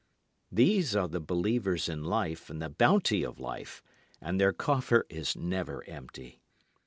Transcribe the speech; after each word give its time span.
These 0.51 0.95
are 0.95 1.07
the 1.07 1.19
believers 1.19 1.87
in 1.87 2.03
life 2.03 2.49
and 2.49 2.59
the 2.59 2.71
bounty 2.71 3.21
of 3.23 3.39
life, 3.39 3.83
and 4.19 4.41
their 4.41 4.51
coffer 4.51 5.05
is 5.11 5.35
never 5.35 5.83
empty. 5.87 6.41